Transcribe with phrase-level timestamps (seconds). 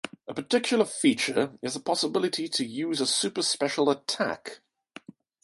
[0.27, 4.61] A particular feature is the possibility to use a super special attack.